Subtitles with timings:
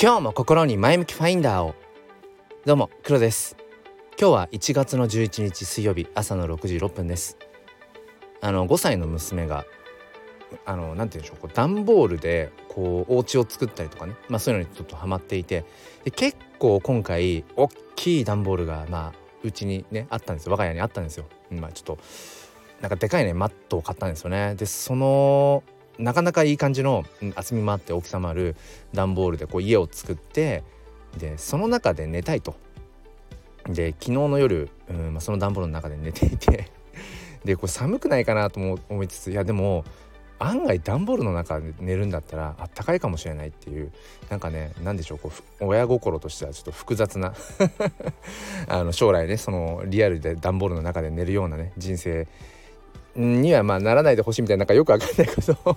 [0.00, 1.74] 今日も心に前向きファインダーを。
[2.64, 3.56] どうも黒です。
[4.16, 7.36] 今日は1月の11日水曜日朝の6時6分です。
[8.40, 9.64] あの5歳の娘が
[10.64, 14.14] あのなんて言うんでしょうこう段ボールでこうお家を作ったりとかね。
[14.28, 15.64] まあそういうのにちょっとハマっていて。
[16.04, 19.12] で結構今回大きい段ボールがまあ
[19.42, 20.52] うちにねあったんですよ。
[20.52, 21.24] 我が家にあったんですよ。
[21.50, 21.98] まあちょっと
[22.80, 24.54] なんかでかいねマットを買ったんですよね。
[24.54, 25.64] でその
[25.98, 28.56] なかなかいい感じの厚みもあって大きさもある
[28.94, 30.62] 段ボールでこう家を作って
[31.18, 32.54] でその中で寝たいと。
[33.68, 36.70] で昨日の夜、うんまあ、その段ボールの中で寝ていて
[37.44, 39.84] でこれ寒くないかなとも思いつついやでも
[40.38, 43.92] 案外段ボールの中で寝るんだったらあったかいかもしれないっていう
[44.30, 47.34] なんかね何でしょうこう親心としてはちょっと複雑な
[48.68, 52.26] あの将来ねそのリアルで段ボールの中で寝るようなね人生
[53.16, 55.76] にはまあならないでほしいみたいななんかよくわかんないことを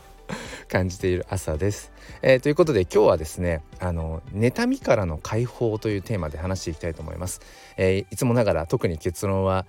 [0.67, 7.41] 感じている朝です、えー、ということで今日はですねあの妬みからの解放というテーマで話していきたいと思います、
[7.77, 9.65] えー、いつもながら特に結論は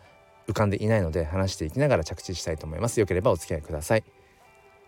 [0.48, 3.00] 浮かんでいないので話していきながら着地したいと思います。
[3.00, 4.04] よければお付き合いください。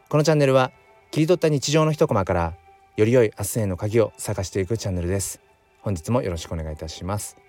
[0.08, 0.72] このチャンネルは
[1.10, 2.54] 切り取った日常の一コマから
[2.96, 5.40] より良い明日への鍵を探していくチャンネルです。
[5.80, 7.43] 本日もよろしくお願いいたします。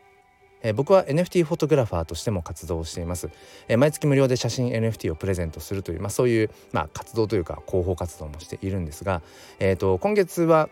[0.66, 3.30] えー、僕は NFT フォトグラファーとしても活動しています、
[3.68, 9.22] えー、毎月無料で写真 NFT をプレゼントするという、まあ、そういう、まあ、活動というか広報活動もしているんですが、
[9.60, 10.70] えーと、今月は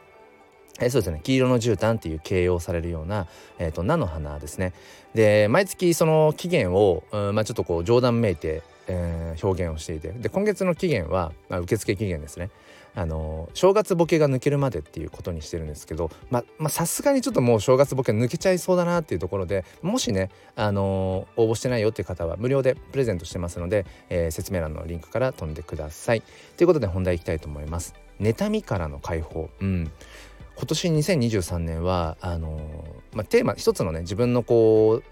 [0.82, 3.28] え、そうですね黄色の絨毯っていう形容されるような、
[3.60, 4.74] えーと、菜の花ですね。
[5.14, 12.50] で毎月その期限を、うんまあ、ちょっとこう冗談めいて、えー、表現をしていてで今月の期限は、まあ、受付期限ですね。
[12.96, 16.12] あの正月ボケが抜けるまでっていうことにしてるんですけど
[16.70, 26.24] さすがにちょっともう正月ボケ抜けちゃいそうだなっていうところでもしねあの応募してないよっていう方は無料でプレゼントしてますので、えー、説明欄のリンクから飛んでください。
[26.58, 27.96] ということで本題いきたいと思います。
[28.20, 29.50] 妬みからの解放。
[29.60, 29.92] うん。
[30.56, 35.04] 今年2023年はあのまあ、テーマ一つのね自分のこう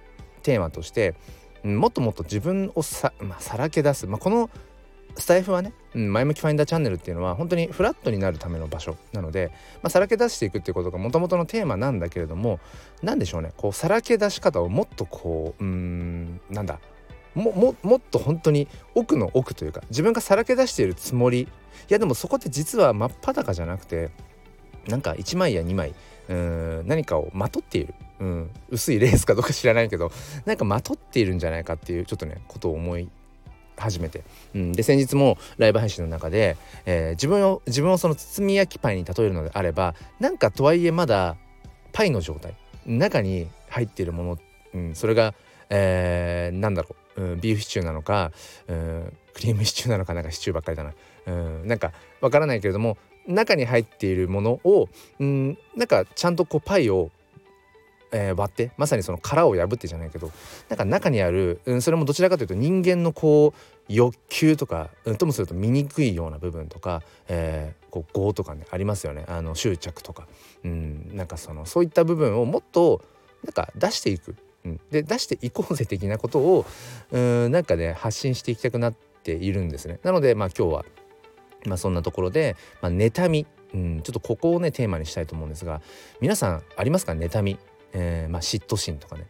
[0.44, 1.16] テーマとして
[1.63, 4.50] もっともっと自分をさ,、まあ、さらけ出す、まあ、この
[5.18, 9.52] スタイフはね、うん、前向きファインダーチャンネルっていうのは本当にフラットになるための場所なので、
[9.82, 12.60] まあ、さらけ出していくっていうことがもともとのテーマなんだけれども
[13.02, 16.80] 何でしょうねこうさらけ出し方をもっとこううんなんだ
[17.36, 21.48] もももっと本当に奥の奥というか自分がさらけ出しているつもりい
[21.90, 24.10] やでもそこって実は真っ裸じゃなくて
[24.88, 25.94] なんか1枚や2枚
[26.30, 30.12] うん何かをまとっている、うん、薄いレースかどうか知らないけど
[30.46, 33.10] なんかまとっているんじゃないかっていうちょっとねことを思い
[33.81, 34.24] 初めて、
[34.56, 41.36] うん、で先日もライブ配信の中で、えー、自分を自分をその包み焼きパイに例えるのであればなんかとはいえまだ
[41.92, 42.53] パイの状態。
[42.86, 44.38] 中に入っているもの、
[44.74, 45.34] うん、それが、
[45.69, 48.31] えー、なんだろう、うん、ビーフシチューなのか、
[48.68, 50.94] うん、クリームシチューなのかなんかシチューばっかりだな、
[51.28, 57.12] うん、なんかわからないけれども中に入っているものを、うん、なんかちゃんとこうパイを
[58.14, 60.32] えー、割ってまさにその殻を破ってじゃないけど
[60.68, 69.24] なんか中にある、うん、それもどちらかというと人間のこう欲求とか、うん、ともすると醜いような部分とか、えー、こう業とかねありますよね。
[69.28, 70.28] あの執着とか、
[70.64, 73.02] うん、なんかそのそういった部分をもっと
[73.44, 74.36] なんか出していく、
[74.66, 76.66] うん、で出していこうぜ的なことを
[77.12, 78.94] うんなんかね発信していきたくなっ
[79.24, 80.00] ているんですね。
[80.04, 80.86] なのでまあ今日は、
[81.66, 83.48] まあ、そんなところで、まあ、妬み。
[83.74, 85.82] うん、ちょっとここをねテーマにしたいと思うんですが
[86.20, 87.14] 皆さんありますか？
[87.14, 87.58] 妬み。
[87.94, 89.28] えー、まあ、嫉妬心とかね、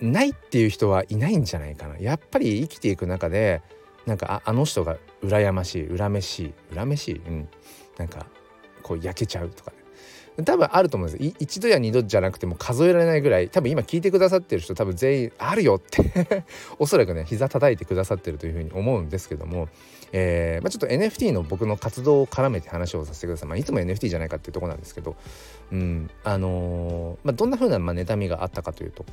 [0.00, 1.98] うん、ないっていう人はいないんじゃないかな。
[1.98, 3.62] やっぱり生きていく中で
[4.06, 7.48] なんかああの人が羨ましい恨めしい恨めしい、うん、
[7.96, 8.26] なんか
[8.82, 9.83] こう焼けちゃうとかね。
[10.42, 11.34] 多分あると思うんです。
[11.38, 16.44] 一度や二度じゃなくても数えられないぐらい多分今聞いてくださってる人多分全員あるよって
[16.80, 19.68] おそらくね膝叩いてくださってるというふうに思うんですけども、
[20.12, 25.14] えーまあ、ちょっと NFT の僕の活動を絡めて話をさせてください、まあ、いつも NFT じゃないかっていうとこなんですけど、
[25.70, 29.04] うんあのー、まあ、どんなふうなま妬みがあったかというと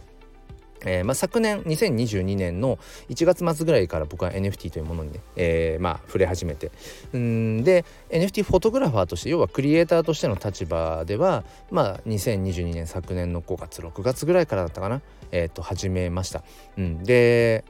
[0.86, 6.72] えーまあ、昨年2022年の1月末ぐらいから僕は NFT というものにね、えー、まあ触れ始めて
[7.16, 15.01] んで NFT フォトグラファーとして要はクリエイターとしての立場ではまあ2022年昨年の5月6月ぐらいからだったかな、
[15.31, 16.44] えー、と始めました。
[16.78, 17.63] うん、で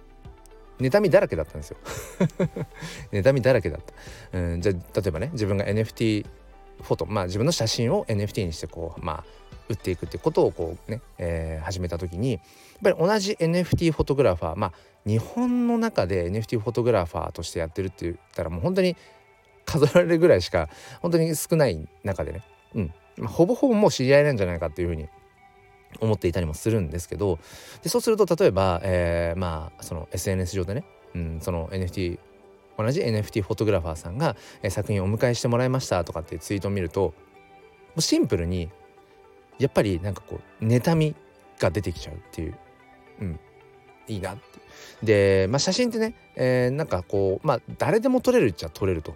[0.79, 1.77] 妬みだらけだったんですよ
[3.11, 3.81] 妬みだらけだっ
[4.31, 4.39] た。
[4.39, 6.25] うん、じゃ例えばね自分が NFT
[6.81, 9.40] フォトまあ自分の写真を NFT にしてこうまあ
[9.71, 12.41] 売っていくってことをこうね、えー、始めた時にやっ
[12.83, 14.73] ぱり同じ NFT フォトグラファーまあ
[15.05, 18.95] 日本の中で NFT フォトグラファーとしてやってるって言ったらもう本当に
[19.65, 20.69] 数えられるぐらいしか
[21.01, 22.43] 本当に少ない中でね、
[22.75, 22.93] うん。
[23.17, 25.07] まあ、ほぼほぼもう知り合いなんじゃないかっていうふうに
[25.99, 27.39] 思っていたりもするんですけど
[27.83, 30.83] でそうすると例えば、えー、まあその SNS 上でね、
[31.15, 32.19] うん、その NFT
[32.77, 37.13] 同じ NFT フォトグラファーさんが、えー、作品をお迎えしてもらいましたとかっていうツイートを見ると
[37.95, 38.69] うシンプルに
[39.59, 41.15] やっぱりなんかこう妬み
[41.59, 42.55] が出てきちゃうっていう、
[43.21, 43.39] うん、
[44.07, 44.41] いいなって。
[45.03, 49.15] で、まあ、写真ってね、えー、なんかこうまあ誰でも撮れるっちゃ撮れると、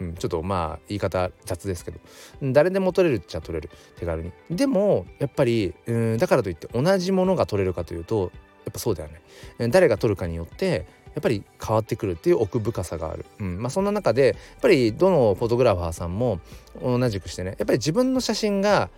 [0.00, 2.00] うん、ちょっとまあ言い方雑ですけど。
[2.42, 3.70] 誰でも撮れるっちゃ撮れる。
[3.96, 4.32] 手軽に。
[4.50, 8.30] でもやっぱりうんだからといって同じものが撮れるかというと
[8.64, 9.10] やっぱそうだよ
[9.58, 9.68] ね。
[9.68, 10.86] 誰が撮るかによって
[11.18, 16.38] やっぱり変わってくるっていう奥深さがある、うんまあ、そんな中でやっぱりどのフォトグラファーさんも
[16.80, 18.88] 同じくしてねやっぱり自分の写真が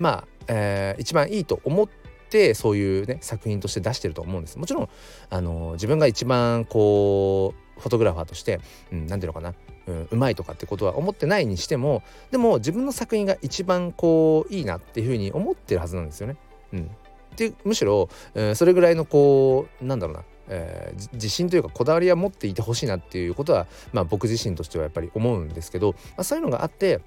[0.00, 1.88] まあ、えー、一番いいと思っ
[2.28, 4.88] てそういうね作品として出してると思うんですもちろん
[5.30, 8.60] あの自分が一番こうフォトグラファーとして
[8.90, 9.54] 何、うん、て言うのかな
[9.86, 16.36] うん、うまいとかってことは思ってないにしてもでも自分の作品が一番こういいなっていうふうに思ってるはずなんですよね。
[16.72, 16.90] うん、
[17.36, 20.22] でむしろ、えー、それぐらいのこうなんだろうな
[20.52, 27.00] えー、自信というかこだわりは持っていてほしいなっていうことは、まあ、僕自身としてはやっぱり思うんですけど、まあ、そういうのがあって、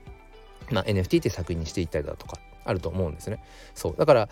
[0.72, 3.44] まあ、NFT って作品にしていったりだとかあると思うんですね。
[3.74, 3.96] そう。
[3.98, 4.30] だからやっ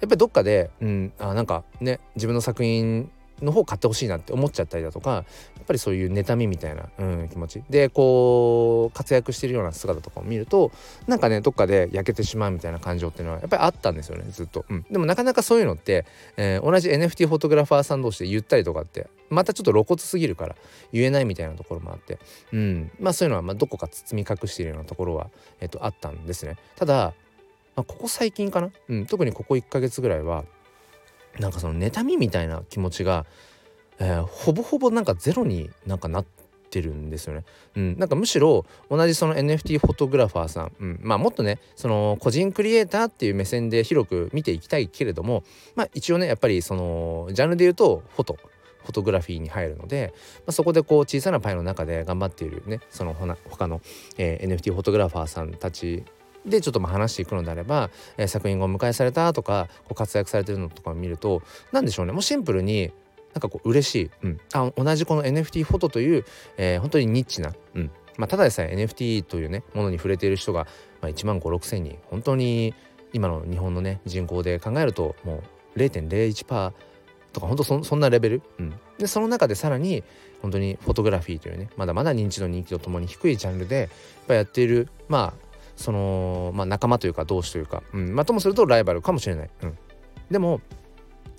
[0.00, 3.10] ぱりどっかで、うん、あなんかね自分の作品
[3.42, 5.20] の方買ってほしいなって思っちゃったりだとかや
[5.62, 7.62] っぱりそういう妬みみたいな、うん、気持ち。
[7.68, 10.72] でこう活躍してるような姿とかを見ると
[11.06, 16.06] なんかねどっかで焼けてしまうみたいな感情っていうのはやっぱりあったんですよねずっと、うん、でもなかなかそういうのって、
[16.36, 20.56] えー、同じ NFT フォトグラファーさん同士で言ったりとかってまたちょっと露骨すぎるから
[20.92, 22.18] 言えないみたいなところもあって、
[22.52, 25.28] うん、まあそういうのはまどこか包み隠しているようなところは、
[25.60, 26.56] えー、とあったんですね。
[26.76, 27.12] ただ、
[27.76, 30.44] まあ、ここ最近かな、うん、特にここ1ヶ月ぐらいは
[31.38, 33.26] なんかその妬みみたいな気持ちが、
[33.98, 36.26] えー、ほぼほぼなんかゼロになんかなっ
[36.70, 37.44] てるんですよね。
[37.76, 45.44] うん、なんかむしろ同じその NFT フォトグラファーさん、うん、まあもっとねその個人クリエイターっていう目線で広く見ていきたいけれども
[45.74, 48.38] まあ一応ねやっぱりそのジャンルで言うとフォト。
[48.86, 53.80] フォトグラフィーに入るので、まあ、そこでこう小さなパイの中で頑張っているねその他の、
[54.16, 56.04] えー、NFT フォトグラファーさんたち
[56.46, 62.12] でちょっとまあ話していくのであれば、えー、作品がお迎えされたとかこう活躍されてるのとかを見ると何でしょうね。
[62.12, 62.92] もうシンプルに
[63.34, 66.24] なんかこう嬉しい、うん、あ同じこの NFT フォトという、
[66.56, 67.90] えー、本当にニッチな、うん。
[68.16, 70.66] まあ、ただでさえ NFT というねものに触れている人が、
[71.02, 71.98] まあ、1万5 6千人。
[72.10, 72.74] 本当に
[73.12, 75.42] 今の日本のね人口で考えるとも
[75.76, 76.72] う0.01%
[77.32, 80.02] とか本当そそんなレベル、うん、でその中でさらに
[80.40, 83.88] 本当にフォトグラフィーというねまだまだ認知度人気とともに低いジャンルでやっ
[84.26, 85.45] ぱやっているまあ
[85.76, 88.14] その、まあ、仲間というか同志というか、うん。
[88.14, 89.50] まあ、ともするとライバルかもしれない。
[89.62, 89.78] うん、
[90.30, 90.60] でも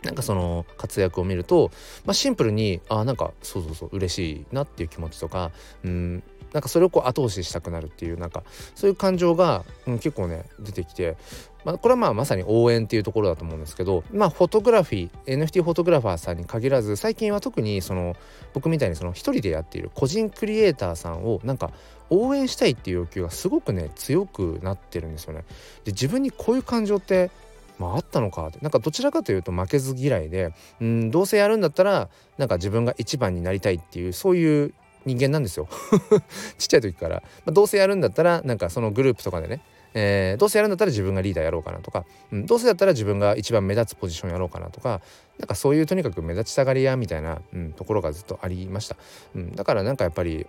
[0.04, 1.72] なんかその活躍を見ると、
[2.06, 5.51] まあ、シンプルにあなんかそうそうそう嬉しいなっていう気持ちとか、
[5.84, 6.24] うん、
[6.54, 8.44] なんかそれをこう後押ししたくなるっていうなんか
[8.75, 11.18] そういう感情が、うん、結構ね出てきて、
[11.66, 18.16] まあ、これはまあまさに応援っていうところだと思うんですけどまあフォトグラフィー NFT フォトグラファーさんに限らず最近は特にその
[18.54, 21.72] 僕みたいにその一人でやっている個人クリエイターさんをなんか
[22.09, 25.45] 応援したいっていう欲求がすごくね強くなってるんですよね。
[25.86, 27.31] で自分にこういう感情って
[27.80, 28.57] まあ、あったのかって。
[28.62, 30.51] なんかどちらかというと負けず嫌いで
[30.81, 34.74] うんどうせやるんだったらなんか自分が一番になりたいっていうそういう
[35.06, 35.68] 人間なんですよ。
[36.57, 39.62] ちっちゃい時から、まあ、どうせやるんだったらなんかそのグループとかでね、
[39.94, 45.01] えー、どうせやるんだったら自分がリーダーやろうかなとか、うん、どうせだったら自分が一番目立つポジションやろうかなとか
[45.39, 48.98] なんかそういうとにかく目立ちたがり屋みたいな、うん、ところがずっとありました、
[49.36, 50.45] うん、だからなんかやっぱり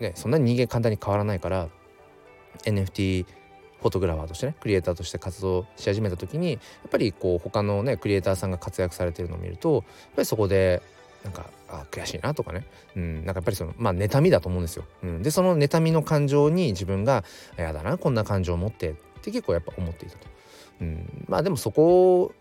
[0.00, 1.68] ねそんなに人間簡単に変わらないから
[2.64, 3.26] NFT
[3.80, 9.82] フォトグラファーとしてねクリエイターとして活動し始めた時にやっぱりこう他のねクリエイターさんが活躍されてるのを見るとやっ
[10.16, 10.82] ぱりそこで
[11.24, 14.84] なんかあ悔しいなとかね、うん、なんかやっぱりそのまあ妬みだと思うんですよ。
[15.02, 17.24] うん、でその妬みの感情に自分が
[17.56, 20.26] 「やだなこんな感情を持って」って結構やっぱ思っていたと。
[20.80, 22.32] うん、まあでもそこ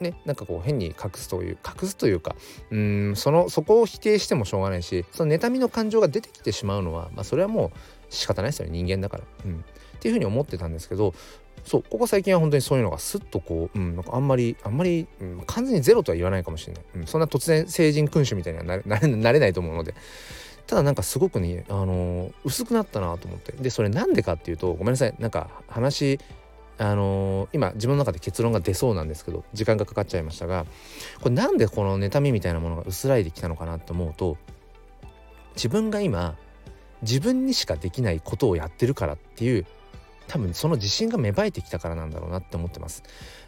[0.00, 2.36] ねなんかこう変に隠すという隠すというか
[2.70, 7.78] うんそのそこを否定してもしょうがないしその妬みの感情が出てきてしまうのは、まあ、それはもう
[8.10, 9.24] 仕方ないですよね人間だから。
[9.44, 9.64] うん、
[9.96, 11.14] っていうふうに思ってたんですけど
[11.64, 19.94] そうここ最近は本当にそういうのがスッとこう、うん、なんかあんまりあんまり、うん、完全にゼロとは言わないかもしれない、うん、そんな突然成人君主みたいにはなれなれないと思うので。
[20.66, 23.52] ただなんかすごくね、あのー、薄くなったなと思って。
[23.52, 25.14] でそれなんでかっていうとごめんなさい。
[25.18, 26.18] なんか話
[26.76, 30.66] あのー、今自分の中で結論が出そうなんですけど時間がかかっちゃいましたが
[31.20, 34.36] これなんでこの妬みみたいなものが薄らいできたのかなと思うと
[35.54, 36.36] 自分が今
[37.02, 39.66] 自分にしかできないことをやってるからっていう
[40.26, 43.02] 多分その自信が芽生えてきたからなんだろうなって思ってます。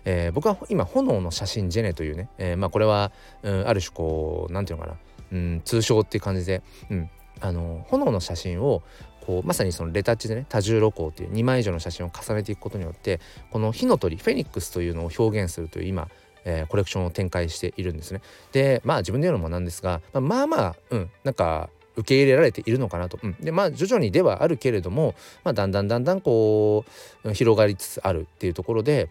[0.05, 4.99] えー、僕は今炎の写真ジェネというね、えー、まあこれは、うん、ある種こう何て言うのか
[5.33, 8.83] な、うん、通称っていう感じで、うん、あの炎の写真を
[9.27, 16.09] こうまさにそのレタッチでね多重露光という2枚以上の写真を重ねていくことによってこの火の鳥フェニックスというのを表現するという今
[16.49, 18.23] えー、コレクションを展開しているんですね。
[18.53, 23.19] でまあ自分で言うのもなんですが、まあ、まあまあうんなんか受け入れられているのかなと。
[23.23, 26.85] うん、でまあ徐々にではあるけれども、まあ、だんだんだんだんこ
[27.25, 29.11] う広がりつつあるっていうところで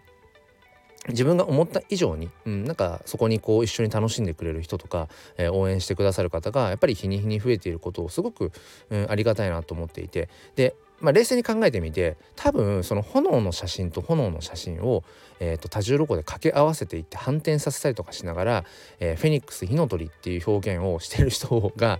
[1.10, 5.08] 自分が思った以上に、うん、なんかそこにこう一緒に楽しんでくれる人とか、
[5.38, 8.52] えー、応援してくださる方がやっぱり日に日に増えていることをすごく、
[8.90, 10.30] うん、ありがたいなと思っていて。
[10.56, 15.04] で、まあ、冷静に考えてみて多分その炎の写真と炎の写真を、
[15.40, 18.66] えー、と多重ロゴで掛け合わせていって反転させたりとかしながら、
[19.00, 22.00] えー、フェニックス火の鳥っていう表現をしてる人が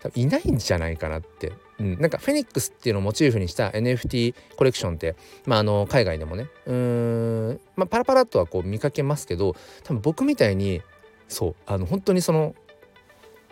[0.00, 6.46] 多分いないんじゃないかなってうん、なんかフェニックスっていうのをモチーフにした NFT コレクションって、まあ、あの海外でもね。
[6.66, 10.80] うん、まあ、パラパラとはこう見かけますけど多分僕みたいに
[11.28, 12.54] そうあの本当にその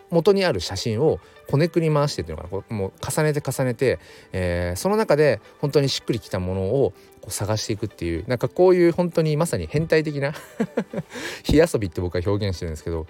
[0.09, 1.19] 元にある写真を
[1.49, 2.61] こねくり回してっていうのかな。
[2.61, 3.99] こうもう重ねて重ねて、
[4.31, 8.25] えー、その中で本当にしっくりきたものをこう探していくっていう。
[8.27, 10.33] なんかこういう本当にまさに変態的な
[11.43, 13.07] 火遊びって僕は表現してるんですけど、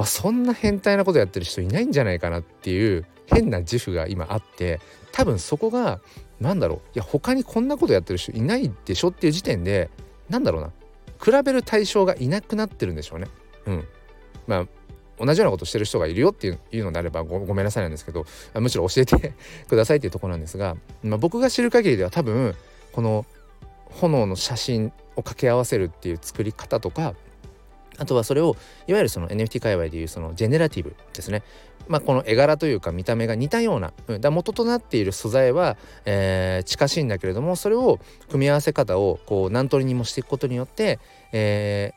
[0.00, 4.80] まあ、そんな変態なことやってる人いないんじゃないかなっていう変な自負が今あって
[5.12, 6.00] 多分そこが
[6.40, 9.90] 何だろういや他にこんなことやってる人いないでしょっていう時点で
[10.30, 10.70] なんだろうな
[11.22, 13.28] 比べる対象がいなくなってるんでしょうね。
[13.66, 13.84] うん、
[14.46, 14.66] まあ
[15.22, 19.34] 同じようなことしてる人がいるよっていうのであればごめんなさいなんですけどむしろ教えて
[19.68, 22.54] くださいっていうとこなんですが、まあ、僕が知る限りでは多分
[22.92, 23.26] この
[23.90, 27.14] 炎の写真を掛け合わせるっていう作り方とか
[28.00, 31.42] あとはそれをいわゆるその NFT 界隈でいうそのジェネラティブですね。
[31.86, 41.00] まあ、この絵柄というか見た目が似たような、うん、だ元となっている素材は、えー、近しいんだけれどもそれを組み合わせ方をこう何通りにもしていくことによって、
[41.32, 41.92] え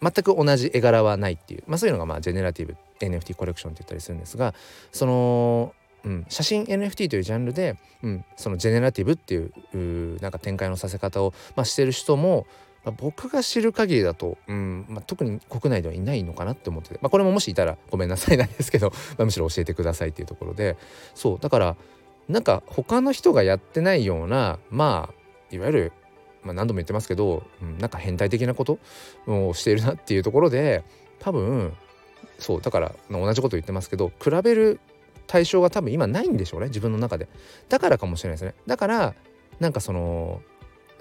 [0.00, 4.54] ー、全く同じ絵柄はないっていう、まあ、そういうのがまあジェネラティブ NFT コレクションって言ったりするんですが
[4.92, 12.46] そのうん、写真 NFT というジャンルで、うん、そのジェネラティブっていうなんか展開のさせ方を、まあ、してる人も
[12.84, 20.76] まあ、僕が知る限りだと、うんまあ、特に国内ではいないのかなって思ってて、まあ、これももしいたらごめんなさいなんですけど、 まあ、むしろ教えてくださいっていうところで
[21.14, 21.76] そうだから
[22.28, 25.92] なんか他の人がやってないようなまあいわゆる、
[26.42, 28.78] まあ、何度も言ってますけど、うん、なんか変態的なこと
[29.26, 30.84] をしているなっていうところで
[31.18, 31.74] 多分
[32.38, 34.80] そうだから同じこと言ってますけど比べる
[35.26, 37.28] 対象が多分今ないんでしょうね自分の中で。
[37.68, 38.54] だからかもしれないですね。
[38.66, 39.14] だから
[39.60, 40.42] なんかその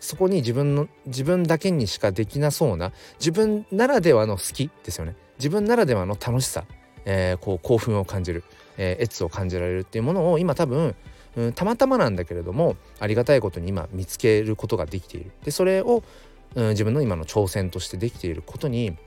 [0.03, 5.15] そこに自分の自分だけにしかできなそうな自分ならではの好きですよね。
[5.37, 6.65] 自分ならではの楽しさ、
[7.05, 8.43] えー、こう興奮を感じる、
[8.77, 10.93] えー、エツを感じられるっていうものを今多分、
[11.37, 15.31] うん、たまたまなんだけれどもありがたいことに今見つけることができている。
[15.45, 16.03] でそれを、
[16.55, 18.97] うん、自分の今の挑戦としてできていることに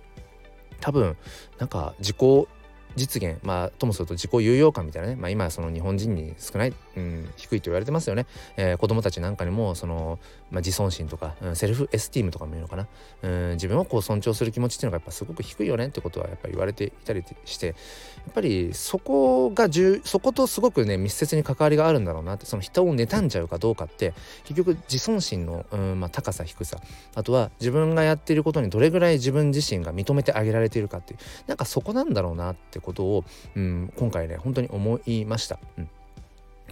[0.81, 1.19] 多分
[1.59, 2.49] なんか自己
[2.97, 3.39] 実現。
[3.43, 8.27] まあともすると自己有用感みたいなね、まあ、今その日本人に少ない、うん、低いと言われてますよね、
[8.57, 10.19] えー、子供たちなんかにもその、
[10.51, 12.87] まあ、自尊心とか、うん、セルフエスティームとかも言うのかな、
[13.23, 17.73] うん、自分をこう尊重する気持ちっていうのがやっぱすごく低いよねってことはやっぱり言われていたりしてや
[18.31, 19.69] っぱりそこが
[20.05, 26.79] そことすごくね密接に関わりがあるんだろうなってその人を妬んじゃうかどうかって結局自尊心の、うんまあ、高さ低さ。
[27.15, 31.19] あとは自分がやっていることにどれぐらい自分自身が認めてあげられているかっていう。
[31.47, 33.25] なんかそこなんだろうなってことを、
[33.55, 35.59] うん、今回ね本当に思いました。
[35.77, 35.89] うん、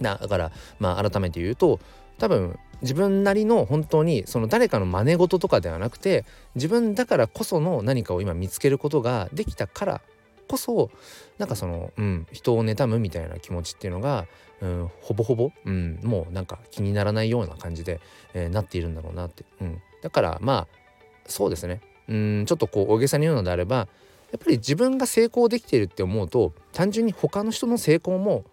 [0.01, 1.79] だからまあ改めて言うと
[2.17, 10.01] 多分自分なりの本当にその誰かの真似事とかではなくて自分だからこその何かを今見つけることができたから
[10.47, 10.91] こそ
[11.37, 14.27] なんかその、うん、人を妬むみたいな気持ちっていうのが、
[14.61, 17.99] うん、ほぼほぼ、うん、もうなんか気にならないような感じで、
[18.33, 20.85] えー、なっているんだろうなって、うん、だからまあ
[21.27, 21.81] そうですね。
[22.07, 23.87] うんちょっとこう大げさに言うのであれば
[24.35, 28.43] やっぱり自分が成功できているって思うと単純に他の人の成功も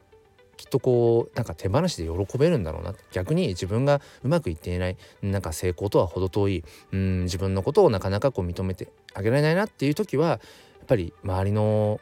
[0.56, 2.94] きっとこうなんか手放しで喜べるんだろうな。
[3.10, 12.00] 逆に自分がうまくいっていないなんか成功とは程遠いうん自分のことをなかなかこう認めてあげられないなっていう時はやっぱり周りの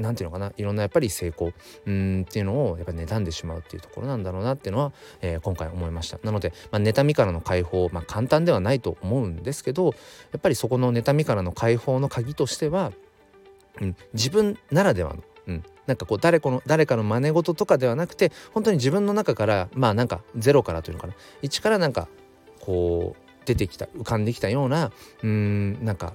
[0.00, 1.52] 何て言うのかないろんなやっぱり成功
[1.86, 6.18] うんっていうのをやっぱ妬んでしまうっていうところなんだろうなっていうのは、えー、今回思いました。
[6.22, 9.90] なので、まあ、妬みからの解放、まあ、簡単ではないと思うんですけどや
[10.38, 12.92] っぱりそこの妬みからの解放の鍵としては
[13.80, 21.14] うん、自分ならではの、うん、なんかこう誰かの誰かの真似事とかではなくて本当に自分の中からまあなんかゼロからというのかな。
[21.42, 22.08] 一からなんか
[22.60, 26.14] こう出てきた浮かんできたようなうんなんか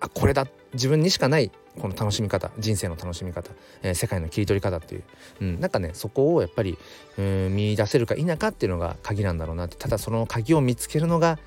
[0.00, 0.46] あこれだ。
[0.74, 3.52] 自分にしかないこの楽しみ方人生の楽しみ方、
[3.82, 5.02] えー、世界の切り取り方っていう、
[5.40, 6.76] うん、なんかねそこをやっぱり
[7.16, 9.76] うん見出せるか否かっていうのが鍵なんだろうなって。
[9.76, 11.38] ただその鍵を見つけるのが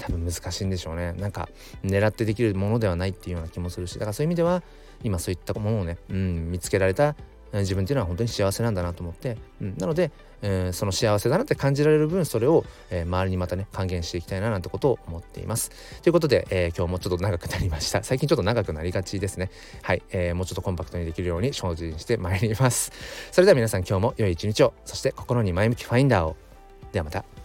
[0.00, 1.12] 多分難しいんでしょうね。
[1.12, 1.48] なんか
[1.84, 3.94] 狙ってできるものではないっていうような気もするし。
[3.94, 4.62] だからそういう意味では
[5.04, 7.14] 今そういったものをね、うん、見つけられた
[7.52, 15.70] 自分っていうのは本当に幸せなんだなと思って、うん、なので、えー、その幸せだなって感じられる分それを、えー、周りにまたね還元していきたいななんてことを思っています。
[16.02, 18.02] ということで、えー、今日もちょっと長くなりました。
[18.04, 19.50] 最近ちょっと長くなりがちですね。
[19.82, 22.92] はい、えー、もうちょっとコンパクトにできるように精進してまいります。
[23.32, 24.72] それでは皆さん今日も良い一日を。
[24.84, 26.36] そして心に前向きファインダーを。
[26.92, 27.39] ではまた。